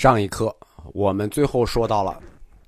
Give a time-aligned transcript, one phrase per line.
[0.00, 0.56] 上一课
[0.94, 2.18] 我们最后说到了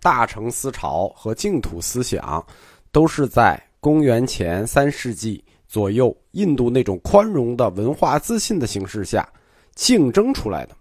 [0.02, 2.46] 大乘思潮和净土思想，
[2.90, 9.26] 都是在公元前三世纪左右印度那种宽容的文化自信的形势下
[9.74, 10.76] 竞争出来的。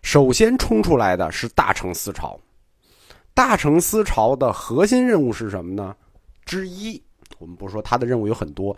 [0.00, 2.40] 首先冲出来的是大乘思潮，
[3.34, 5.94] 大乘思潮的核心任务是什么呢？
[6.46, 6.98] 之一，
[7.38, 8.74] 我们不说它的任务有很多，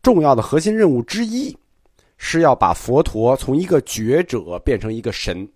[0.00, 1.58] 重要的核心任务之一
[2.18, 5.48] 是要把佛陀从一个觉者变成一个神。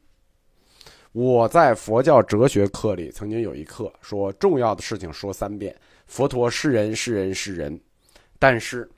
[1.18, 5.74] 我在佛教哲学课里曾经有一课说，重要的事情说三遍：
[6.06, 7.76] 佛陀是人是人是人。
[8.38, 8.88] 但是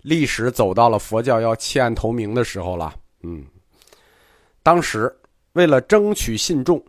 [0.00, 3.44] 历史走到了佛教要弃暗投明的时候了，嗯，
[4.62, 5.14] 当时
[5.52, 6.82] 为了争取信众，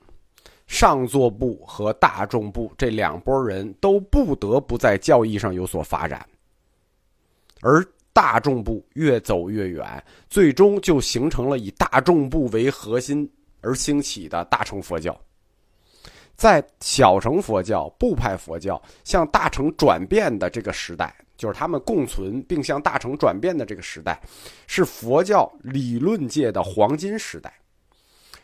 [0.65, 6.25] 上座部和大众部这两拨人都不得不在教义上有所发展，
[7.59, 13.29] 而大众部越走越远，最终就形成了以大众部为核心。
[13.63, 15.17] 而兴起的大乘佛教，
[16.35, 24.21] 在小乘佛教、部派佛教向大乘转变的这个时代，就是他们共存并向大乘转变的这个时代，
[24.67, 27.51] 是佛教理论界的黄金时代。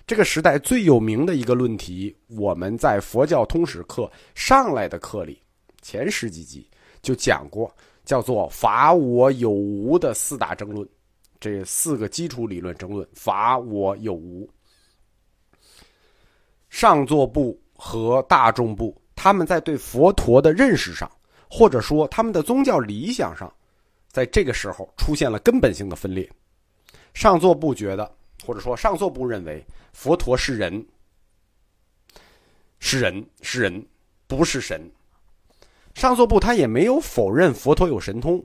[0.07, 5.39] 这个时代最有名的一个论题，我们在佛教通史课上来的课里
[5.83, 6.67] 前十几集
[7.01, 7.71] 就讲过，
[8.05, 10.87] 叫做“法我有无”的四大争论，
[11.39, 14.49] 这四个基础理论争论：法我有无。
[16.69, 21.09] 上座部和大众部，他们在对佛陀的认识上，
[21.49, 23.51] 或者说他们的宗教理想上，
[24.11, 26.29] 在这个时候出现了根本性的分裂。
[27.13, 28.09] 上座部觉得，
[28.45, 30.85] 或者说上座部认为，佛陀是人，
[32.79, 33.85] 是人，是人，
[34.27, 34.89] 不是神。
[35.95, 38.41] 上座部他也没有否认佛陀有神通，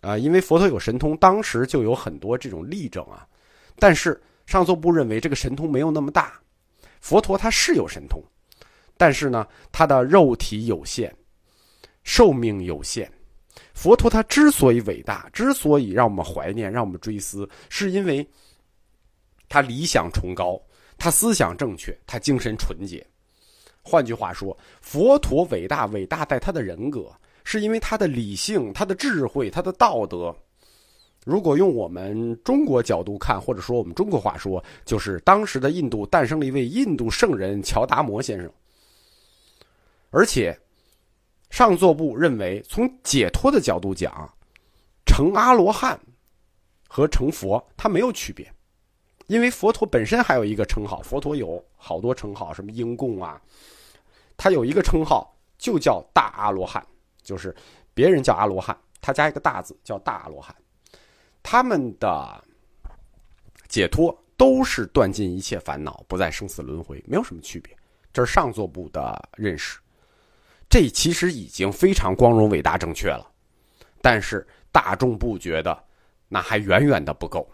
[0.00, 3.26] 啊，因为佛陀有神通，当时就有很多这种例证啊。
[3.76, 6.40] 但是上座部认为这个神通没有那么大。
[7.04, 8.18] 佛陀他是有神通，
[8.96, 11.14] 但是呢，他的肉体有限，
[12.02, 13.12] 寿命有限。
[13.74, 18.26] 佛陀他之所以伟大，之所以让我们怀念，让我们追思，是因为
[19.50, 20.58] 他理想崇高，
[20.96, 23.06] 他思想正确，他精神纯洁。
[23.82, 27.12] 换句话说，佛陀伟大，伟大在他的人格，
[27.44, 30.34] 是因为他的理性、他的智慧、他的道德。
[31.24, 38.52] 如果用我们中国角度看，或者说我们中国话说，就是当时的印度诞生了一位印度圣人乔达摩先生。
[40.10, 40.56] 而且，
[41.48, 44.30] 上座部认为，从解脱的角度讲，
[45.06, 45.98] 成阿罗汉
[46.86, 48.52] 和成佛它没有区别，
[49.26, 53.40] 因为佛陀本身还有一个称号，佛陀有好多称号，什么英供啊，
[54.36, 56.86] 他有一个称号就叫大阿罗汉，
[57.22, 57.54] 就是
[57.94, 60.54] 别人叫阿罗汉，他加一个大字叫大阿罗汉。
[61.54, 62.44] 他们的
[63.68, 67.72] 解脱都是断尽一切烦恼，不再生死轮回，没有什么区别。
[68.12, 69.78] 这是上座部的认识，
[70.68, 73.30] 这其实已经非常光荣、伟大、正确了。
[74.02, 75.80] 但是大众不觉得
[76.26, 77.48] 那还远远的不够。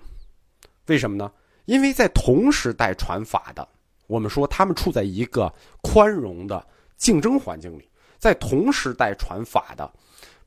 [0.87, 1.31] 为什么呢？
[1.67, 3.69] 因为在同时代传法的，
[4.07, 5.53] 我们说他们处在一个
[5.83, 6.67] 宽容的
[6.97, 9.93] 竞争环境里，在同时代传法的。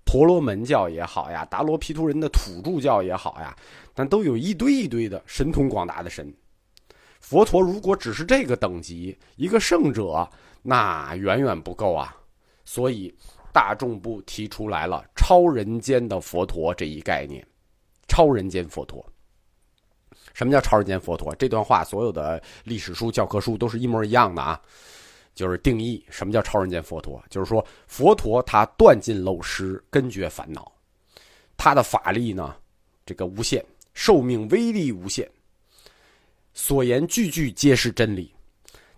[0.06, 3.56] 婆罗门教也好呀，达罗毗荼人的土著教也好呀，
[3.94, 6.34] 但都有一堆一堆的神通广大的神。
[7.20, 10.30] 佛陀如果只是这个等级，一个圣者，
[10.62, 12.16] 那远远不够啊。
[12.66, 13.14] 所以
[13.52, 17.46] 大众部提出来了超人间的佛陀这一概念。
[18.08, 19.04] 超人间佛陀，
[20.34, 21.34] 什么叫超人间佛陀？
[21.36, 24.62] 这段话所有的历史书、教科书都是一模一样的啊。
[25.34, 30.72] 就是定义什么叫超人间佛陀，就是说佛陀他断尽漏失，根绝烦恼，
[31.58, 32.56] 他的法力呢，
[33.06, 35.30] 这个无限，寿命威力无限，
[36.54, 38.34] 所言句句皆是真理，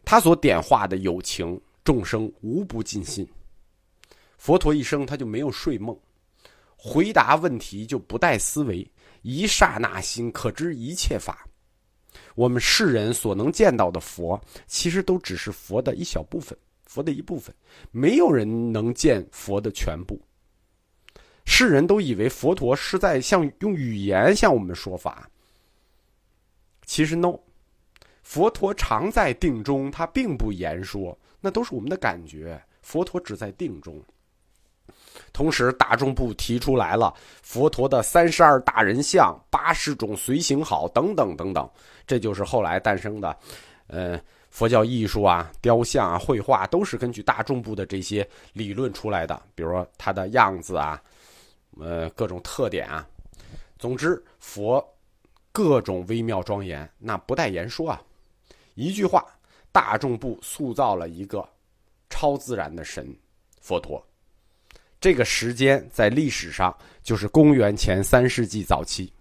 [0.03, 3.27] 他所点化的有情众生无不尽信。
[4.37, 5.97] 佛陀一生他就没有睡梦，
[6.75, 8.85] 回答问题就不带思维，
[9.21, 11.47] 一刹那心可知一切法。
[12.35, 17.53] 我们世人所能见到的佛，其实都只是佛的一小部分，佛的一部分，
[17.91, 20.19] 没有人能见佛的全部。
[21.45, 25.29] 世人都以为佛陀是在向用语言向我们说法，
[26.85, 27.37] 其实 no，
[28.23, 32.59] 佛陀常在定中，他并不言说，那都是我们的感觉。
[32.81, 34.03] 佛陀只在定中。
[35.33, 41.69] 同时，大众部提出来了佛陀的三十二大人像、八十种随行好等等等等，
[42.07, 43.37] 这就是后来诞生的，
[43.87, 44.19] 呃，
[44.49, 49.41] 佛教艺术啊、雕像啊、绘画都是根据大众部的这些理论出来的。
[49.53, 51.01] 比如说它的样子啊，
[51.79, 53.07] 呃，各种特点啊，
[53.77, 54.83] 总之佛
[55.51, 58.01] 各种微妙庄严，那不待言说啊，
[58.75, 59.25] 一句话，
[59.71, 61.47] 大众部塑造了一个
[62.09, 63.13] 超自然的神
[63.59, 64.01] 佛陀。
[65.05, 69.13] 这个时间在历史上就是公元前三世纪早期。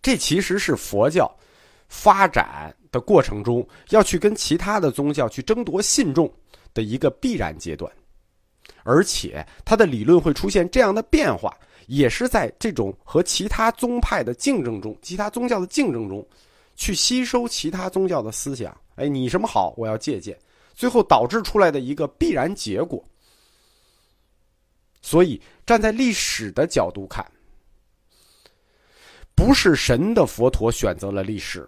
[0.00, 1.28] 这其实是佛教
[1.88, 6.32] 发展的过程中要去跟其他的宗教去争夺信众
[6.72, 7.92] 的一个必然阶段，
[8.84, 11.52] 而且它的理论会出现这样的变化，
[11.88, 16.24] 也是在这种和其他宗派的竞争中、其他宗教的竞争中，
[16.76, 18.72] 去吸收其他宗教的思想。
[18.94, 20.38] 哎，你什么好，我要借鉴，
[20.72, 23.04] 最后导致出来的一个必然结果。
[25.06, 27.24] 所以，站在历史的角度看。
[29.36, 31.64] 不是神的佛陀选择了历史，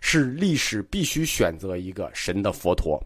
[0.00, 3.02] 是历史必须选择一个神的佛陀。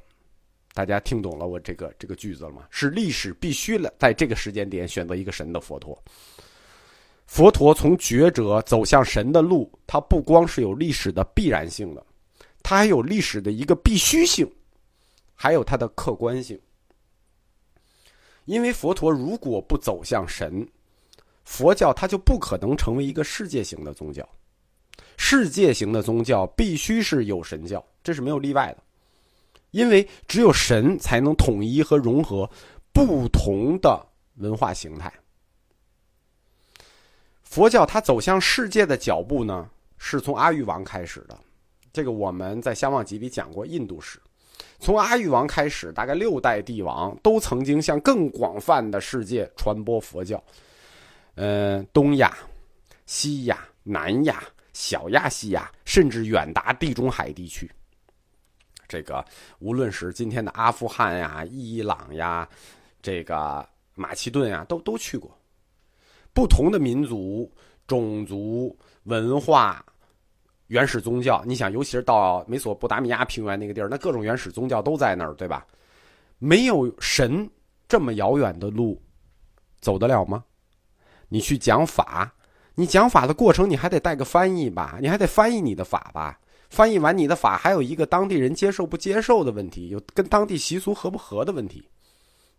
[0.75, 2.67] 大家听懂了我这个这个句子了吗？
[2.69, 5.99] 是历史必须了，在这个时间点选择一个神的佛陀。
[7.27, 12.05] 佛陀从觉者走向神的路，它不光是有历史的必然性的，
[12.63, 14.47] 它还有历史的一个必须性，
[15.35, 16.61] 还有它的客观性。
[18.51, 20.67] 因为佛陀如果不走向神。
[21.45, 24.29] 佛教它就不可能成为一个世界型的宗教，
[25.17, 28.83] 世界型的宗教必须是有神教，这是没有例外的，
[29.71, 32.49] 因为只有神才能统一和融合
[32.93, 34.05] 不同的
[34.37, 35.13] 文化形态。
[37.43, 41.39] 佛教它走向世界的脚步呢，是从阿育王开始的，
[41.93, 44.21] 这个我们在《相望集》里讲过印度史，
[44.81, 50.43] 从阿育王开始，大概六代帝王都曾经向更广泛的世界传播佛教。
[51.35, 52.37] 呃，东亚、
[53.05, 54.43] 西亚、南亚、
[54.73, 57.71] 小亚细亚，甚至远达地中海地区。
[58.89, 59.25] 这个
[59.59, 62.49] 无论是今天的阿富汗呀、伊朗呀、
[63.01, 65.31] 这个马其顿呀，都都去过。
[66.33, 67.51] 不同的民族、
[67.87, 69.85] 种族、文化、
[70.71, 75.67] 原始宗教，你想，尤其是到美索不达米亚平原那个地儿，那各种原始宗教都在那儿，对吧？
[76.39, 77.51] 没有神，
[77.89, 79.03] 这么遥远的路，
[79.81, 80.45] 走得了吗？
[81.29, 82.33] 你去讲法，
[82.77, 84.97] 你讲法的过程你还得带个翻译吧？
[85.01, 86.39] 你还得翻译你的法吧？
[86.69, 91.85] 翻译完你的法，还有一个当地人接受不接受的问题，有跟当地习俗合不合的问题，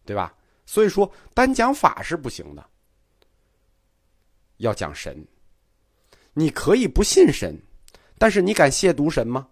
[0.06, 0.34] 对吧？
[0.66, 2.66] 所以说，单讲法是不行的，
[4.58, 5.26] 要讲神。
[6.34, 7.58] 你可以不信神，
[8.22, 9.48] 但是你敢亵渎神吗？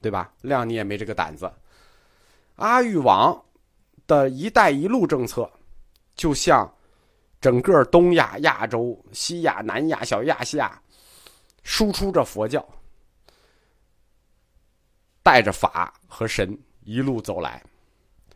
[0.00, 0.32] 对吧？
[0.42, 1.48] 谅你也没这个胆子。
[2.56, 3.40] 阿育王
[4.08, 5.48] 的一带一路政策，
[6.16, 6.68] 就像。
[7.40, 10.78] 整个东亚、亚洲、西亚、南亚、小亚细亚，
[11.62, 12.62] 输出着佛教，
[15.22, 17.62] 带着法和神一路走来，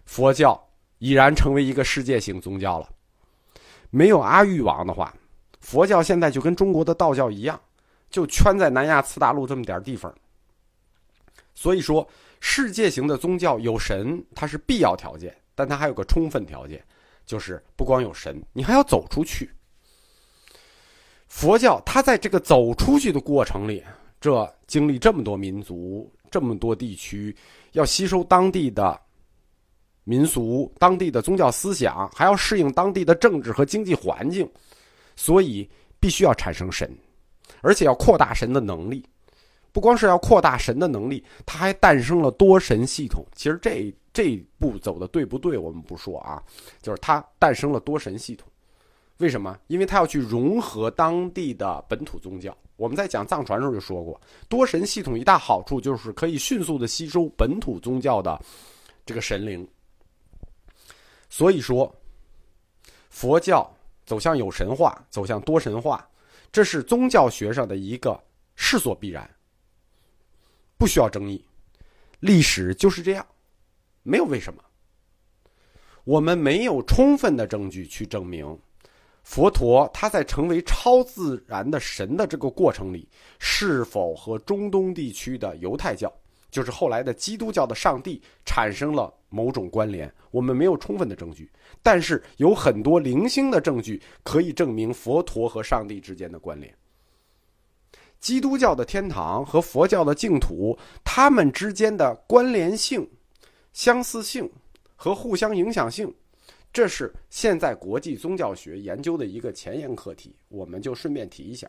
[0.07, 0.59] 佛教
[1.01, 2.89] 已然成为一个世界性宗教了。
[3.91, 5.15] 没有阿育王的话，
[5.61, 7.61] 佛教现在就跟中国的道教一样，
[8.15, 10.15] 就圈在南亚次大陆这么点地方。
[11.53, 12.09] 所以说，
[12.39, 16.81] 世界型的宗教有神，它是必要条件，但它还有个充分条件。
[17.27, 19.51] 就是不光有神，你还要走出去。
[21.27, 23.83] 佛教它在这个走出去的过程里，
[24.21, 27.37] 这经历这么多民族、这么多地区，
[27.73, 29.01] 要吸收当地的
[30.05, 34.49] 民俗、当地的宗教思想，还要适应当地的政治和经济环境，
[35.17, 35.69] 所以
[35.99, 36.89] 必须要产生神，
[37.65, 39.05] 而且要扩大神的能力。
[39.73, 43.27] 不光是要扩大神的能力，它还诞生了多神系统。
[43.35, 43.93] 其实这。
[44.15, 45.59] 这步走的对不对？
[45.59, 46.41] 我们不说啊，
[46.81, 48.49] 就是它诞生了多神系统。
[49.17, 49.59] 为什么？
[49.67, 52.57] 因为它要去融合当地的本土宗教。
[52.77, 58.41] 我们在讲藏传时候就说过，多神系统一大好处就是可以迅速的吸收本土宗教的
[59.05, 59.67] 这个神灵。
[61.29, 61.93] 所以说，
[63.11, 63.69] 佛教
[64.07, 66.09] 走向有神话，走向多神话，
[66.55, 68.17] 这是宗教学上的一个
[68.55, 69.29] 势所必然，
[70.79, 71.45] 不需要争议。
[72.21, 73.27] 历史就是这样。
[74.05, 74.63] 没有为什么，
[76.05, 78.57] 我们没有充分的证据去证明，
[79.25, 83.09] 佛陀他在成为超自然的神的这个过程里，
[83.41, 86.13] 是否和中东地区的犹太教，
[86.55, 90.09] 就是后来的基督教的上帝产生了某种关联。
[90.31, 91.51] 我们没有充分的证据，
[91.83, 96.73] 但是有很多零星的证据可以证明佛陀和上帝之间的关联。
[98.21, 103.05] 基督教的天堂和佛教的净土，他们之间的关联性。
[103.73, 104.49] 相似性
[104.95, 106.15] 和互相影响性，
[106.73, 110.37] 这是现在国际宗教学研究的一个前沿课题。
[110.47, 111.69] 我们就顺便提一下，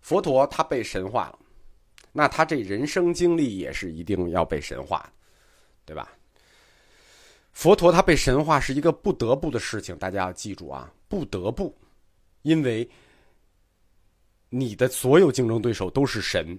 [0.00, 1.38] 佛陀他被神化了，
[2.16, 5.06] 那他这人生经历也是一定要被神化，
[5.84, 6.10] 对吧？
[7.52, 11.76] 佛陀他被神化是一个不得不的事情，大家要记住啊，不得不，
[12.40, 12.88] 因为
[14.48, 16.58] 你的所有竞争对手都是神。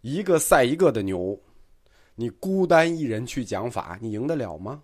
[0.00, 1.36] 一个赛一个的牛，
[2.14, 4.80] 你孤单一人去讲法，你赢得了吗？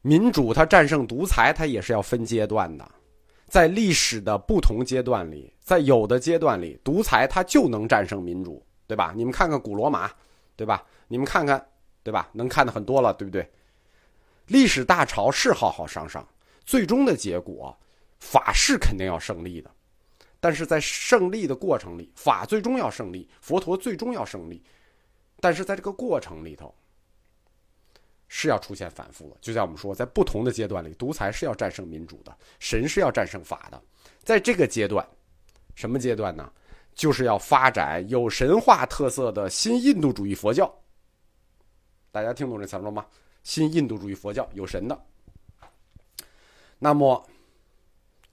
[0.00, 2.88] 民主它战胜独裁，它也是要分阶段的。
[3.46, 9.12] 在历史的不同阶段里，在有的阶段里，独裁它就能战胜民主，对吧？
[9.14, 10.10] 你们看看古罗马，
[10.56, 10.84] 对吧？
[11.08, 11.64] 你们看看，
[12.02, 12.28] 对吧？
[12.32, 13.48] 能看的很多了，对不对？
[14.46, 16.26] 历史大潮是浩浩汤汤，
[16.64, 17.76] 最终的结果，
[18.18, 19.70] 法是肯定要胜利的。
[20.40, 24.62] 但是在胜利的过程里，法最终要胜利，佛陀最终要胜利。
[25.40, 26.74] 但是在这个过程里头，
[28.28, 29.36] 是要出现反复的。
[29.40, 33.82] 就像我们说，在不同的阶段里，独裁是要战胜民主的，神是要战胜法的。
[34.22, 35.06] 在这个阶段，
[35.74, 36.50] 什么阶段呢？
[36.94, 40.72] 就是要发展有神话特色的新印度主义佛教。
[42.12, 43.04] 大家听懂这词了吗？
[43.42, 45.04] 新印度主义佛教有神的。
[46.78, 47.28] 那么，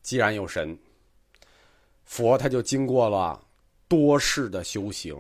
[0.04, 0.78] 既然有神，
[2.06, 3.44] 佛他就经过了
[3.92, 5.14] 多世的修行，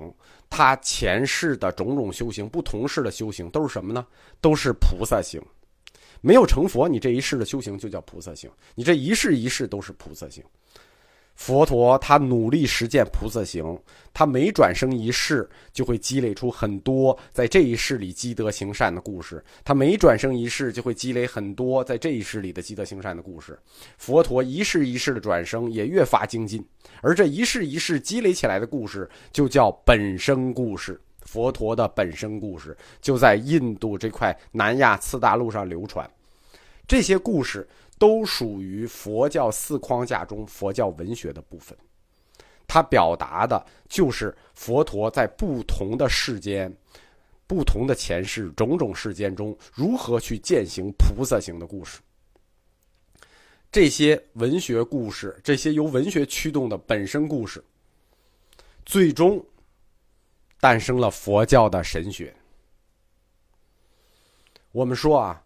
[0.50, 4.08] 他前世的种种修行，不同世的修行都是什么呢？
[4.40, 5.42] 都是菩萨行。
[6.22, 10.42] 没有成佛，你这一世的修行就叫菩萨行，你这一世一世都是菩萨行。
[11.36, 13.80] 佛陀他努力实践菩萨行，
[14.14, 19.44] 他每转生一世就会积累出很多在这一世里积德行善的故事。
[19.66, 23.58] 他每转生一世就会积累很多在这一世里的积德行善的故事。
[23.98, 26.64] 佛陀一世一世的转生也越发精进，
[27.02, 31.02] 而这一世一世积累起来的故事就叫本生故事。
[31.24, 36.08] 佛陀的本生故事就在印度这块南亚次大陆上流传，
[36.88, 37.68] 这些故事。
[38.02, 41.78] 都属于佛教四框架中佛教文学的部分，
[42.66, 46.76] 它表达的就是佛陀在不同的世间、
[47.46, 52.00] 不同的前世、种种世间中如何去践行菩萨行的故事。
[53.72, 57.64] 这些文学故事，这些由文学驱动的本身故事，
[58.84, 59.40] 最终
[60.60, 62.36] 诞生了佛教的神学。
[64.72, 65.40] 我们说啊。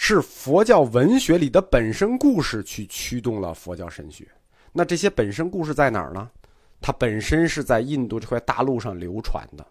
[0.00, 4.26] 是佛教文学里的本身故事去驱动了佛教神学。
[4.72, 6.30] 那这些本身故事在哪儿呢？
[6.80, 9.66] 它本身是在印度这块大陆上流传的。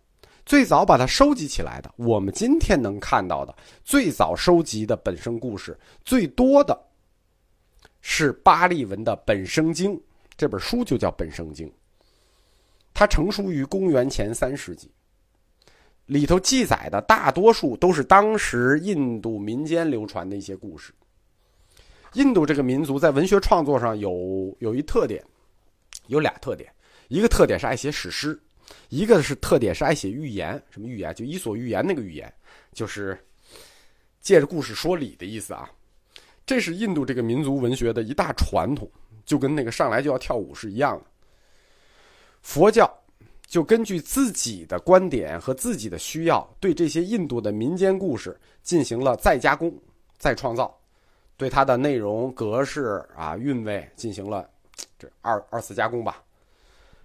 [0.46, 3.56] 最早把它收集起来的，我们今天能看到的
[3.86, 6.78] 最早收集的本身故事最多的，
[8.02, 9.96] 是巴利文的《本生经》
[10.36, 11.68] 这本书，就叫《本生经》。
[12.94, 14.92] 它成书于公元前三世纪。
[16.08, 20.94] 里头记载的大多数都是当时印度民间流传的一些故事。
[22.14, 25.24] 印度这个民族在文学创作上有有一特点，
[26.08, 26.72] 有俩特点，
[27.10, 28.40] 一个特点是爱写史诗，
[28.88, 30.62] 一个是特点是爱写寓言。
[30.70, 31.14] 什么寓言？
[31.14, 32.34] 就伊索寓言那个寓言，
[32.72, 33.18] 就是
[34.22, 35.70] 借着故事说理的意思啊。
[36.46, 38.90] 这是印度这个民族文学的一大传统，
[39.26, 41.06] 就跟那个上来就要跳舞是一样的。
[42.42, 42.90] 佛教。
[43.48, 49.74] 就根据自己的观点和自己的需要，对这些印度的民间故事进行了再加工、
[50.18, 50.78] 再创造，
[51.38, 54.48] 对它的内容、格式啊、韵味进行了
[55.00, 56.22] 这二二次加工吧。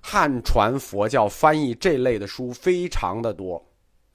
[0.00, 3.64] 汉传佛教翻译这类的书非常的多，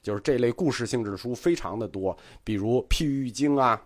[0.01, 3.81] 就是这类故事性质的书非常的多，比如《譬喻经》啊、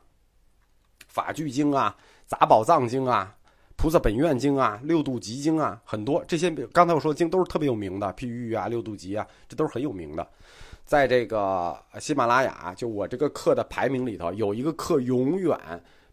[1.07, 1.95] 《法句经》啊、
[2.25, 3.37] 《杂宝藏经》啊。
[3.81, 10.27] 菩萨本愿经啊，六度集经啊，很多这些刚才我说的经都是特别有名的，譬喻啊，六度集啊，这都是很有名的。
[10.85, 15.57] 在这个喜马拉雅，就我这个课的排名里头，有一个课永远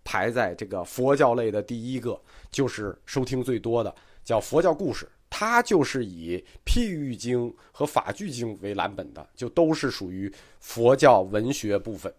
[0.03, 2.19] 排在这个佛教类的第一个，
[2.51, 3.95] 就是收听最多的，
[4.25, 5.07] 叫佛教故事。
[5.29, 12.11] 它就是以譬喻经和法句经为蓝本的，就都是属于佛教文学部分。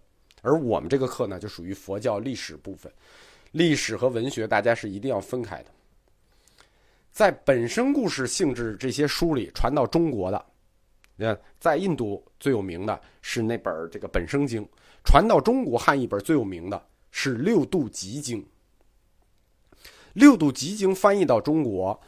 [0.43, 2.89] 而我们这个课呢，就属于佛教历史部分。
[3.51, 5.71] 历史和文学，大家是一定要分开的。
[7.11, 10.45] 在本身故事性质这些书里传到中国的，
[11.15, 14.63] 你看，在印度最有名的是那本这个《本生经》，
[15.03, 18.41] 传到中国汉译本最有名的是《六度集经》。
[20.13, 21.99] 《六度集经》翻译到中国，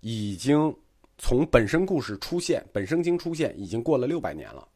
[0.00, 0.74] 已经
[1.18, 4.66] 从本身故事出现，《本生经》出现已经过了六百年了。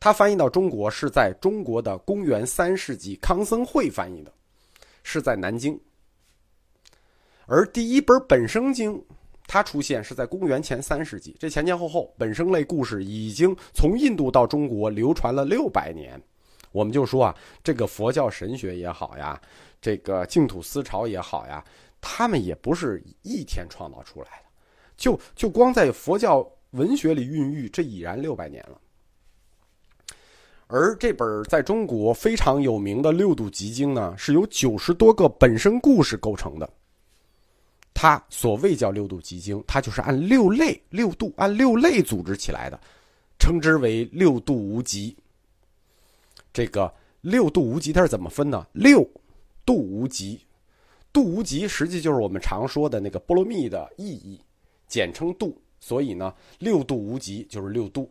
[0.00, 4.32] 它翻译到中国是在中国的公元三世纪康僧会翻译的。
[5.04, 5.80] 是在南京，
[7.46, 8.94] 而第一本《本生经》
[9.46, 16.20] 它出现是在公元前三世纪，这前前后后本生类故事已经从印度到中国流传了六百年。
[16.72, 19.40] 我们就说啊，这个佛教神学也好呀，
[19.80, 21.64] 这个净土思潮也好呀，
[22.00, 24.44] 他们也不是一天创造出来的，
[24.96, 28.80] 就就光在佛教文学里孕育，这已然六百年了。
[30.66, 36.68] 而这本在中国非常有名的《六度集经》呢，是由九十多个本身故事构成的。
[37.92, 42.80] 它所谓叫《六度集经》，它就是按六类、六度按六类组织起来的。
[43.38, 45.14] 称之为六度无极。
[46.52, 48.66] 这个六度无极它是怎么分呢？
[48.72, 49.06] 六
[49.66, 50.40] 度无极，
[51.12, 54.40] 度无极实际就是我们常说的那个波罗蜜的意义，
[54.88, 55.60] 简称度。
[55.78, 58.10] 所以呢，六度无极就是六度。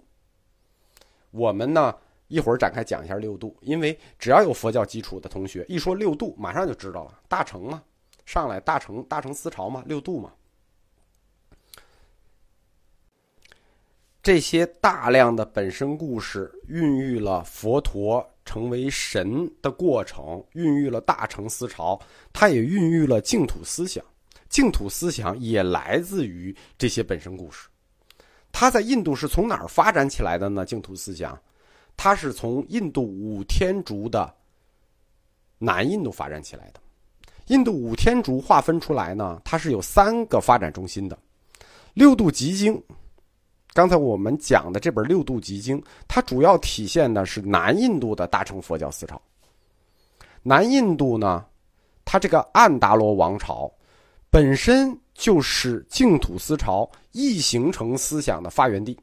[1.31, 1.95] 我们呢
[2.33, 7.19] 一会儿展开讲一下六度，因为只要有佛教基础的同学，一说六度，马上就知道了。
[7.27, 7.83] 大乘嘛，
[8.25, 10.33] 上来大乘大乘思潮嘛，六度嘛。
[14.23, 24.03] 这些大量的本身故事，孕育了佛陀成为神的过程，孕育了大乘思潮，它也孕育了净土思想。
[24.49, 27.67] 净土思想也来自于这些本身故事。
[28.51, 30.65] 它在印度是从哪儿发展起来的呢？
[30.65, 31.37] 净土思想，
[31.95, 34.33] 它是从印度五天竺的
[35.57, 36.79] 南印度发展起来的。
[37.47, 41.17] 印度五天竺划分出来呢，它是有三个发展中心的。
[41.93, 42.81] 六度集经，
[43.73, 49.21] 刚才我们讲的这本《六度集经》，它主要体现的是南印度的大乘佛教思潮。
[50.41, 51.45] 南印度呢，
[52.03, 53.71] 它这个安达罗王朝。
[54.29, 58.97] 本身就是净土思潮易形成思想的发源地。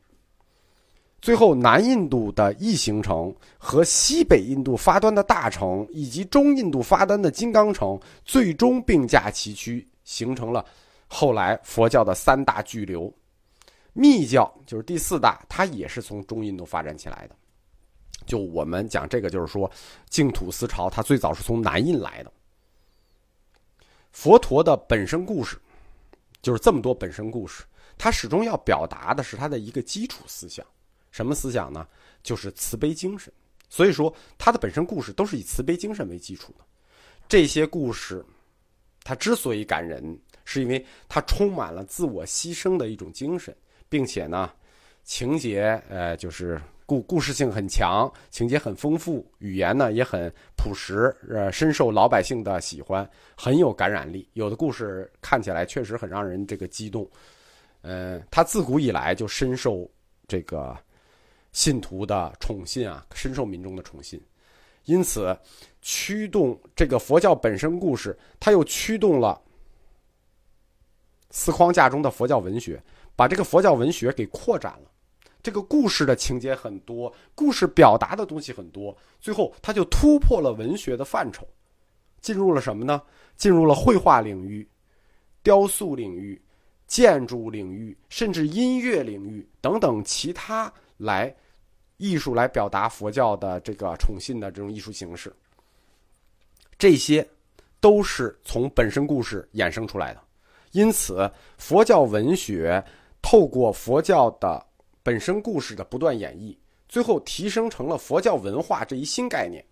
[1.21, 10.65] 最后，南印度的异形成和西北印度发端的大城，以及中印度发端的金刚城，最终并驾齐驱，形成了
[11.07, 13.13] 后来佛教的三大巨流。
[13.93, 17.37] 密教就是第四大，它也是从中印度发展起来的。
[18.25, 19.71] 就我们讲这个，就是说
[20.09, 22.33] 净土思潮，它最早是从南印来的。
[24.11, 25.59] 佛陀的本身故事，
[26.41, 27.65] 就是这么多本身故事，
[27.99, 30.65] 他始终要表达的是他的一个基础思想，
[31.11, 31.87] 什么思想呢？
[32.23, 33.33] 就是慈悲精神。
[33.69, 36.65] 所以说，他的本身故事都是以慈悲精神为基础的。
[37.29, 38.25] 这些故事，
[39.05, 43.55] 它之所以感人，是因为它充满了自我牺牲的一种精神，
[43.89, 44.51] 并且呢，
[45.05, 46.61] 情节呃就是。
[46.87, 54.29] 故故事性很强，情节很丰富，语言呢也很朴实，呃，深受老百姓的喜欢，很有感染力。
[54.33, 57.09] 有的故事看起来确实很让人这个激动，
[57.83, 59.89] 呃，他自古以来就深受
[60.27, 60.77] 这个
[61.53, 64.21] 信徒的宠信啊，深受民众的宠信，
[64.85, 65.37] 因此
[65.83, 69.41] 驱动这个佛教本身故事，它又驱动了
[71.31, 72.83] 四框架中的佛教文学，
[73.17, 74.91] 把这个佛教文学给扩展了。
[75.43, 81.49] 这个故事的情节很多，故事表达的东西很多，最后它就突破了文学的范畴，
[82.21, 83.01] 进入了什么呢？
[83.37, 84.69] 进入了绘画领域、
[85.43, 86.39] 雕塑领域、
[86.87, 91.35] 建筑领域，甚至音乐领域等等其他来
[91.97, 95.35] 艺术来表达佛教的这个宠信的这种艺术形式。
[96.79, 97.27] 这些
[97.81, 100.21] 都是从本身故事衍生出来的，
[100.71, 102.83] 因此佛教文学
[103.21, 104.65] 透过佛教的。
[105.03, 106.55] 本身故事的不断演绎，
[106.87, 109.65] 最后提升成了佛教文化这一新概念。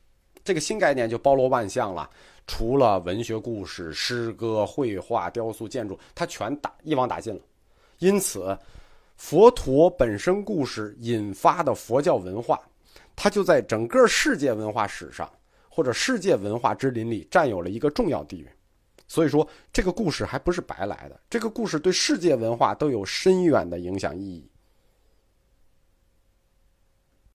[0.42, 2.08] 这个新概念就包罗万象了，
[2.46, 7.40] 除了文学故事、诗歌、绘画、雕塑、建筑，它全打一网打尽了。
[7.98, 8.58] 因此，
[9.18, 12.58] 佛陀本身故事引发的佛教文化，
[13.16, 15.28] 它就在整个世界文化史上
[15.68, 18.48] 或者世界文化之林里占有了一个重要地位。
[19.08, 24.48] 所以说，这个故事还不是白来的，这个故事对世界文化都有深远的影响意义。